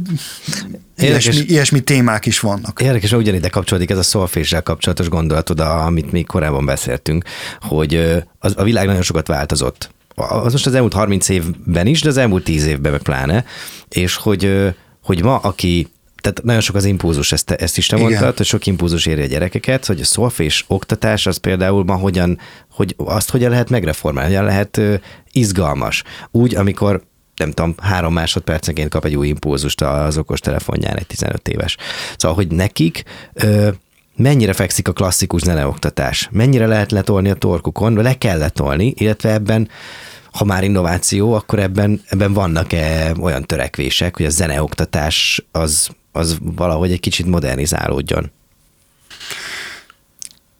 [0.96, 2.80] Ilyesmi, ilyesmi témák is vannak.
[2.80, 7.24] Érdekes, hogy ugyanide kapcsolódik ez a szolféssel kapcsolatos gondolatod, amit még korábban beszéltünk,
[7.60, 9.90] hogy az, a világ nagyon sokat változott.
[10.14, 13.44] Az most az elmúlt 30 évben is, de az elmúlt 10 évben meg pláne,
[13.88, 15.88] és hogy, hogy ma, aki
[16.22, 18.08] tehát nagyon sok az impulzus, ezt, ezt is te Igen.
[18.08, 22.38] mondtad, hogy sok impulzus éri a gyerekeket, hogy a szolfés oktatás az például ma hogyan,
[22.70, 24.80] hogy azt hogyan lehet megreformálni, hogyan lehet
[25.32, 26.02] izgalmas.
[26.30, 27.02] Úgy, amikor
[27.36, 31.76] nem tudom, három másodpercenként kap egy új impulzust az okos telefonján egy 15 éves.
[32.16, 33.68] Szóval, hogy nekik ö,
[34.16, 39.68] mennyire fekszik a klasszikus zeneoktatás, mennyire lehet letolni a torkukon, le kell letolni, illetve ebben
[40.32, 46.92] ha már innováció, akkor ebben, ebben vannak-e olyan törekvések, hogy a zeneoktatás az az valahogy
[46.92, 48.30] egy kicsit modernizálódjon.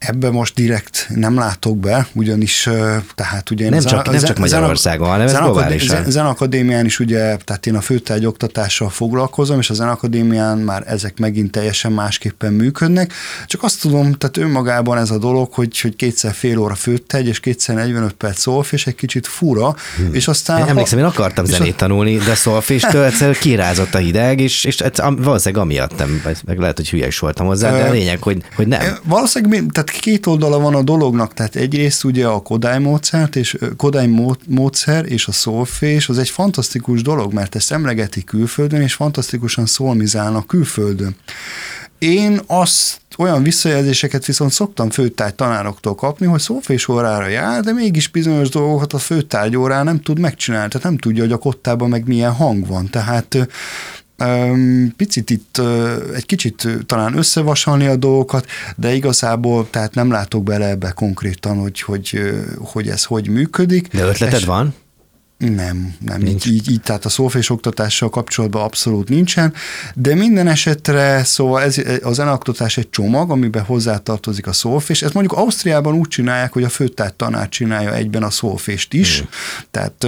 [0.07, 2.69] Ebbe most direkt nem látok be, ugyanis
[3.15, 3.71] tehát ugye...
[3.71, 6.11] Nem csak, nem csak Magyarországon, hanem ez globálisan.
[6.11, 11.51] Zenakadémián is ugye, tehát én a főtárgy oktatással foglalkozom, és a Zenakadémián már ezek megint
[11.51, 13.13] teljesen másképpen működnek.
[13.47, 17.41] Csak azt tudom, tehát önmagában ez a dolog, hogy, hogy kétszer fél óra főtárgy, és
[17.41, 20.15] kétszer 45 perc szolf, és egy kicsit fura, hmm.
[20.15, 20.59] és aztán...
[20.59, 21.77] Én emlékszem, én akartam zenét a...
[21.77, 24.83] tanulni, de szolféstől egyszerűen kirázott a hideg, és, és
[25.17, 28.67] valószínűleg amiatt nem, meg lehet, hogy hülye is voltam hozzá, de a lényeg, hogy, hogy
[28.67, 28.99] nem.
[29.03, 34.11] Valószínűleg, tehát két oldala van a dolognak, tehát egyrészt ugye a Kodály módszert, és Kodály
[34.47, 40.47] módszer és a szólfés, az egy fantasztikus dolog, mert ezt emlegeti külföldön, és fantasztikusan szolmizálnak
[40.47, 41.17] külföldön.
[41.99, 48.09] Én azt olyan visszajelzéseket viszont szoktam főtárgy tanároktól kapni, hogy szófés órára jár, de mégis
[48.09, 52.07] bizonyos dolgokat a főtárgy órán nem tud megcsinálni, tehát nem tudja, hogy a kottában meg
[52.07, 52.91] milyen hang van.
[52.91, 53.49] Tehát
[54.97, 55.61] Picit itt
[56.15, 61.81] egy kicsit talán összevasalni a dolgokat, de igazából tehát nem látok bele ebbe konkrétan, hogy,
[61.81, 62.21] hogy,
[62.59, 63.89] hogy ez hogy működik.
[63.89, 64.75] De ötleted És van?
[65.51, 66.21] Nem, nem.
[66.21, 66.47] Nincs.
[66.47, 69.55] Így, így, tehát a szófés oktatással kapcsolatban abszolút nincsen,
[69.95, 75.03] de minden esetre, szóval ez, a zeneoktatás egy csomag, amiben hozzátartozik a szófés.
[75.03, 79.29] Ezt mondjuk Ausztriában úgy csinálják, hogy a főtárt tanár csinálja egyben a szófést is, hmm.
[79.71, 80.07] tehát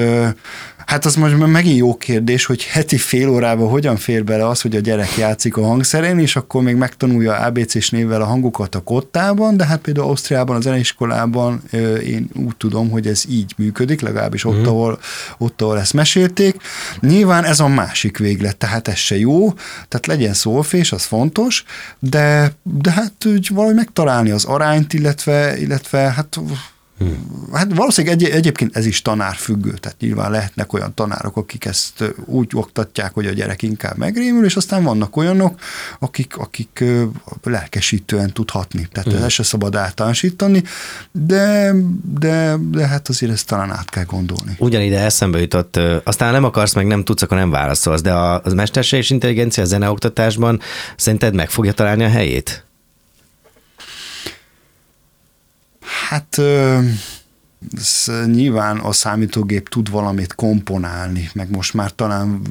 [0.86, 4.76] Hát az most megint jó kérdés, hogy heti fél órában hogyan fér bele az, hogy
[4.76, 9.56] a gyerek játszik a hangszerén, és akkor még megtanulja ABC-s névvel a hangokat a kottában,
[9.56, 11.62] de hát például Ausztriában, az zeneiskolában
[12.04, 14.66] én úgy tudom, hogy ez így működik, legalábbis ott, mm.
[14.66, 14.98] ahol,
[15.38, 16.56] ott, ahol ezt mesélték.
[17.00, 19.52] Nyilván ez a másik véglet, tehát ez se jó,
[19.88, 21.64] tehát legyen szólfés, az fontos,
[21.98, 26.40] de, de hát úgy valahogy megtalálni az arányt, illetve, illetve hát
[26.98, 27.48] Hmm.
[27.52, 32.50] Hát valószínűleg egy, egyébként ez is tanárfüggő, tehát nyilván lehetnek olyan tanárok, akik ezt úgy
[32.54, 35.60] oktatják, hogy a gyerek inkább megrémül, és aztán vannak olyanok,
[35.98, 36.84] akik, akik
[37.42, 38.88] lelkesítően tudhatni.
[38.92, 39.24] Tehát hmm.
[39.24, 40.62] ez se szabad általánosítani,
[41.12, 41.74] de,
[42.18, 44.56] de, de hát azért ezt talán át kell gondolni.
[44.58, 48.52] Ugyanide eszembe jutott, aztán nem akarsz, meg nem tudsz, akkor nem válaszolsz, de a, az
[48.52, 50.60] mesterséges intelligencia a zeneoktatásban
[50.96, 52.64] szerinted meg fogja találni a helyét?
[56.08, 56.40] Hát
[58.26, 62.42] nyilván a számítógép tud valamit komponálni, meg most már talán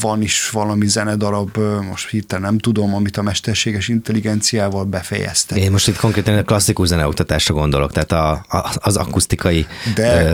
[0.00, 1.58] van is valami zenedarab,
[1.90, 5.58] most hirtelen nem tudom, amit a mesterséges intelligenciával befejeztek.
[5.58, 10.24] Én most itt konkrétan a klasszikus zeneoktatásra gondolok, tehát a, a, az akusztikai de,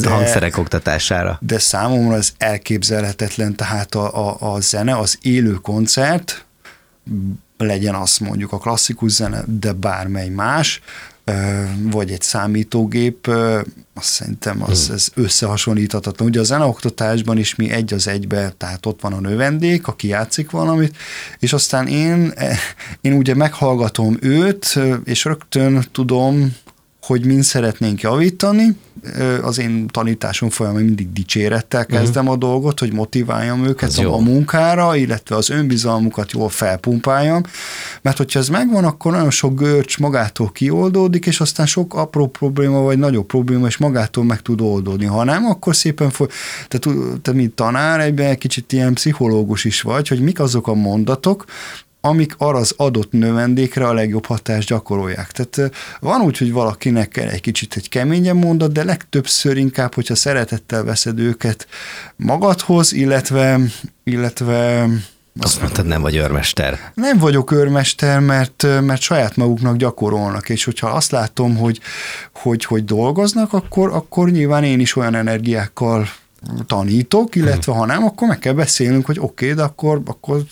[0.00, 1.38] de, hangszerek oktatására.
[1.40, 6.44] De számomra ez elképzelhetetlen, tehát a, a, a zene, az élő koncert,
[7.58, 10.80] legyen azt mondjuk a klasszikus zene, de bármely más,
[11.82, 13.26] vagy egy számítógép,
[13.94, 14.94] azt szerintem az, hmm.
[14.94, 16.28] ez összehasonlíthatatlan.
[16.28, 20.50] Ugye a zeneoktatásban is mi egy az egybe, tehát ott van a növendék, aki játszik
[20.50, 20.96] valamit,
[21.38, 22.32] és aztán én,
[23.00, 26.56] én ugye meghallgatom őt, és rögtön tudom,
[27.06, 28.76] hogy mind szeretnénk javítani.
[29.42, 31.96] Az én tanításom folyamán mindig dicsérettel mhm.
[31.96, 32.42] kezdem uh-huh.
[32.42, 37.42] a dolgot, hogy motiváljam őket a, a munkára, illetve az önbizalmukat jól felpumpáljam,
[38.02, 42.80] mert hogyha ez megvan, akkor nagyon sok görcs magától kioldódik, és aztán sok apró probléma
[42.80, 45.04] vagy nagyobb probléma is magától meg tud oldódni.
[45.04, 46.26] Ha nem, akkor szépen foly...
[46.68, 46.78] te,
[47.22, 51.44] te mint tanár egyben egy kicsit ilyen pszichológus is vagy, hogy mik azok a mondatok,
[52.06, 55.30] amik arra az adott növendékre a legjobb hatást gyakorolják.
[55.32, 60.14] Tehát van úgy, hogy valakinek kell egy kicsit egy keményen mondat, de legtöbbször inkább, hogyha
[60.14, 61.66] szeretettel veszed őket
[62.16, 63.60] magadhoz, illetve,
[64.04, 64.88] illetve
[65.40, 66.92] azt mondtad, nem vagy őrmester.
[66.94, 71.80] Nem vagyok őrmester, mert, mert saját maguknak gyakorolnak, és hogyha azt látom, hogy,
[72.32, 76.08] hogy, hogy dolgoznak, akkor, akkor nyilván én is olyan energiákkal
[76.66, 80.42] tanítok, illetve ha nem, akkor meg kell beszélnünk, hogy oké, okay, de akkor, akkor,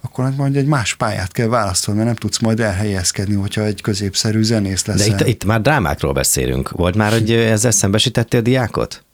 [0.00, 4.42] akkor majd egy más pályát kell választani, mert nem tudsz majd elhelyezkedni, hogyha egy középszerű
[4.42, 4.96] zenész lesz.
[4.96, 6.70] De itt, itt már drámákról beszélünk.
[6.70, 9.04] Volt már, hogy ezzel szembesítettél diákot?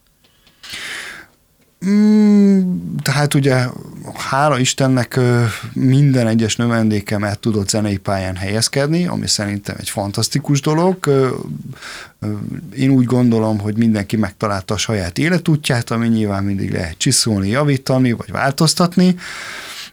[1.86, 3.66] Mm, tehát ugye,
[4.14, 5.20] hála Istennek
[5.72, 11.08] minden egyes növendékem el tudott zenei pályán helyezkedni, ami szerintem egy fantasztikus dolog.
[12.76, 18.12] Én úgy gondolom, hogy mindenki megtalálta a saját életútját, ami nyilván mindig lehet csiszolni, javítani,
[18.12, 19.16] vagy változtatni.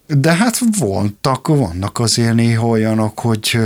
[0.08, 3.60] De hát voltak, vannak azért néha olyanok, hogy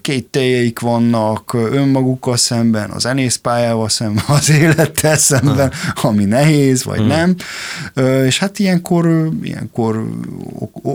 [0.00, 7.06] két teljeik vannak önmagukkal szemben, az zenészpályával szemben, az élettel szemben, ami nehéz, vagy hmm.
[7.06, 7.36] nem.
[8.24, 10.08] És hát ilyenkor, ilyenkor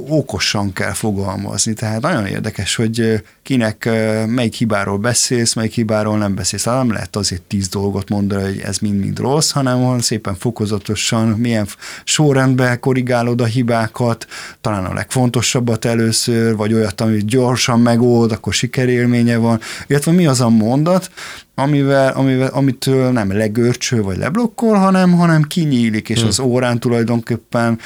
[0.08, 1.74] okosan kell fogalmazni.
[1.74, 3.89] Tehát nagyon érdekes, hogy kinek
[4.28, 6.65] melyik hibáról beszélsz, melyik hibáról nem beszélsz.
[6.65, 11.68] Hát nem lehet azért tíz dolgot mondani, hogy ez mind-mind rossz, hanem szépen fokozatosan, milyen
[12.04, 14.28] sorrendben korrigálod a hibákat,
[14.69, 20.41] talán a legfontosabbat először, vagy olyat, amit gyorsan megold, akkor sikerélménye van, illetve mi az
[20.41, 21.12] a mondat,
[21.55, 26.27] amivel, amivel, amitől nem legörcső vagy leblokkol, hanem, hanem kinyílik, és hmm.
[26.27, 27.79] az órán tulajdonképpen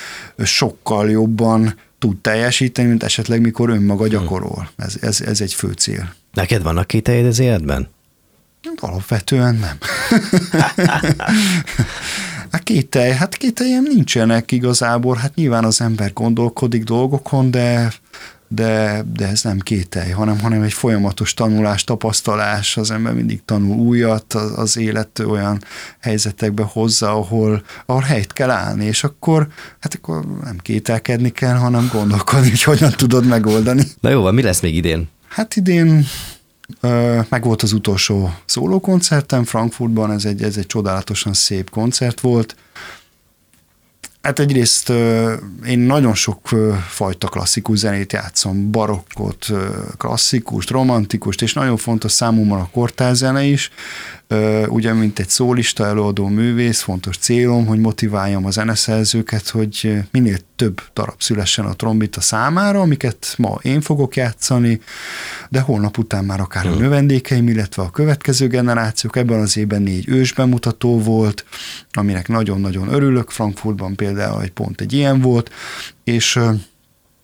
[0.43, 4.69] sokkal jobban tud teljesíteni, mint esetleg mikor önmaga gyakorol.
[4.75, 6.13] Ez, ez, ez egy fő cél.
[6.33, 7.87] Neked vannak kételjed az életben?
[8.79, 9.77] Alapvetően nem.
[12.63, 17.93] Kételj, hát kételjem nincsenek igazából, hát nyilván az ember gondolkodik dolgokon, de
[18.55, 23.77] de, de ez nem kételj, hanem, hanem egy folyamatos tanulás, tapasztalás, az ember mindig tanul
[23.77, 25.63] újat, az, az élet olyan
[25.99, 29.47] helyzetekbe hozza, ahol, ahol helyt kell állni, és akkor,
[29.79, 33.83] hát akkor nem kételkedni kell, hanem gondolkodni, hogy hogyan tudod megoldani.
[33.99, 35.09] Na jó, van, mi lesz még idén?
[35.27, 36.05] Hát idén
[37.29, 42.55] meg volt az utolsó szólókoncertem Frankfurtban, ez egy, ez egy csodálatosan szép koncert volt.
[44.21, 44.89] Hát egyrészt
[45.65, 46.49] én nagyon sok
[46.87, 49.47] fajta klasszikus zenét játszom, barokkot,
[49.97, 53.71] klasszikust, romantikust, és nagyon fontos számomra a kortárzene is,
[54.67, 60.81] ugye, mint egy szólista, előadó művész, fontos célom, hogy motiváljam a zeneszerzőket, hogy minél több
[60.93, 64.79] darab szülessen a trombita számára, amiket ma én fogok játszani,
[65.49, 69.15] de holnap után már akár a növendékeim, illetve a következő generációk.
[69.15, 71.45] Ebben az évben négy ős bemutató volt,
[71.91, 73.29] aminek nagyon-nagyon örülök.
[73.29, 75.51] Frankfurtban például egy pont egy ilyen volt,
[76.03, 76.39] és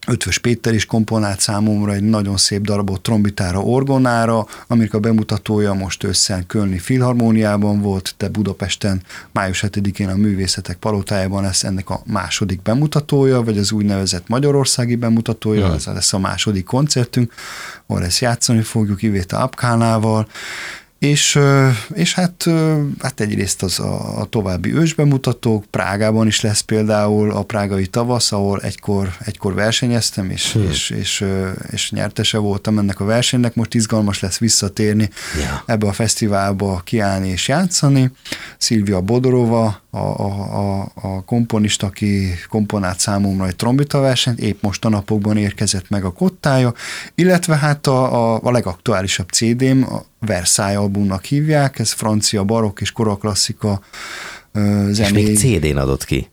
[0.09, 6.03] Ötvös Péter is komponált számomra egy nagyon szép darabot trombitára, orgonára, aminek a bemutatója most
[6.03, 12.61] összen Kölni Filharmóniában volt, de Budapesten május 7-én a Művészetek Palotájában lesz ennek a második
[12.61, 17.33] bemutatója, vagy az úgynevezett magyarországi bemutatója, ez lesz a második koncertünk,
[17.87, 20.27] ahol ezt játszani fogjuk Ivéta Apkánával,
[20.99, 21.39] és,
[21.93, 22.45] és hát,
[23.01, 28.61] hát egyrészt az a, a további ősbemutatók, Prágában is lesz például a prágai tavasz, ahol
[28.61, 30.69] egykor, egykor versenyeztem, és, hmm.
[30.69, 31.25] és, és,
[31.71, 35.59] és nyertese voltam ennek a versenynek, most izgalmas lesz visszatérni yeah.
[35.65, 38.11] ebbe a fesztiválba, kiállni és játszani.
[38.57, 44.85] Szilvia Bodorova, a, a, a, a komponista, aki komponált számomra egy trombita versenyt, épp most
[44.85, 46.73] a napokban érkezett meg a kottája,
[47.15, 52.91] illetve hát a, a, a legaktuálisabb CD-m, a Versailles albumnak hívják, ez francia barokk és
[52.91, 53.81] koraklasszika
[54.89, 54.91] zené.
[54.91, 56.29] És még CD-n adott ki?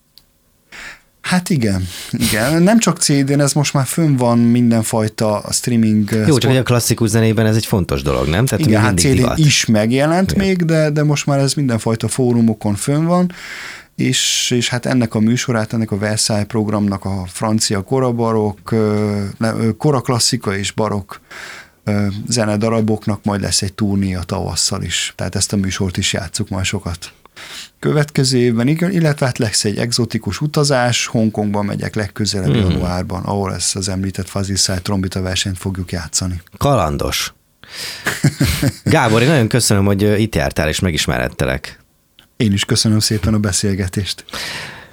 [1.27, 2.63] Hát igen, igen.
[2.63, 6.11] Nem csak CD-n, ez most már fönn van mindenfajta streaming.
[6.11, 6.41] Jó, sport.
[6.41, 8.47] csak hogy a klasszikus zenében ez egy fontos dolog, nem?
[8.47, 10.47] Tehát igen, hát cd is megjelent igen.
[10.47, 13.33] még, de, de most már ez mindenfajta fórumokon fönn van,
[13.97, 18.75] és, és hát ennek a műsorát, ennek a Versailles programnak a francia korabarok,
[19.79, 21.21] koraklasszika és barok
[22.29, 25.13] zenedaraboknak majd lesz egy turné a tavasszal is.
[25.17, 27.13] Tehát ezt a műsort is játsszuk majd sokat.
[27.79, 32.61] Következő évben, igen, illetve hát lesz egy exotikus utazás, Hongkongban megyek legközelebb mm.
[32.61, 36.43] januárban, ahol ezt az említett Fazil trombita versenyt fogjuk játszani.
[36.59, 37.35] Kalandos.
[38.85, 41.79] Gábor, én nagyon köszönöm, hogy itt jártál és megismerettelek.
[42.37, 44.25] Én is köszönöm szépen a beszélgetést.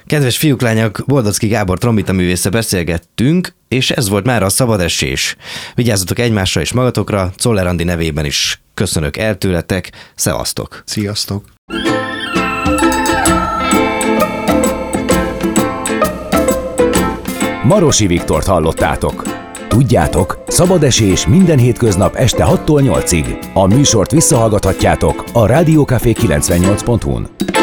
[0.06, 5.36] Kedves fiúk, lányok, Boldocki Gábor trombita művésze beszélgettünk, és ez volt már a szabad esés.
[5.74, 10.82] Vigyázzatok egymásra és magatokra, Czoller Andi nevében is köszönök el tőletek, szevasztok!
[10.86, 11.44] Sziasztok!
[17.64, 19.22] Marosi Viktort hallottátok.
[19.68, 23.52] Tudjátok, szabad esés minden hétköznap este 6-tól 8-ig.
[23.54, 27.53] A műsort visszahallgathatjátok a Rádiókafé 98.hu-n.